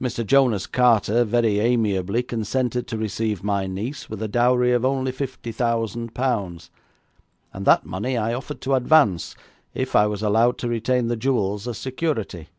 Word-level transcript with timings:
Mr. 0.00 0.24
Jonas 0.24 0.68
Carter 0.68 1.24
very 1.24 1.58
amiably 1.58 2.22
consented 2.22 2.86
to 2.86 2.96
receive 2.96 3.42
my 3.42 3.66
niece 3.66 4.08
with 4.08 4.22
a 4.22 4.28
dowry 4.28 4.70
of 4.70 4.84
only 4.84 5.10
fifty 5.10 5.50
thousand 5.50 6.14
pounds, 6.14 6.70
and 7.52 7.66
that 7.66 7.84
money 7.84 8.16
I 8.16 8.34
offered 8.34 8.60
to 8.60 8.74
advance, 8.76 9.34
if 9.74 9.96
I 9.96 10.06
was 10.06 10.22
allowed 10.22 10.58
to 10.58 10.68
retain 10.68 11.08
the 11.08 11.16
jewels 11.16 11.66
as 11.66 11.76
security. 11.76 12.50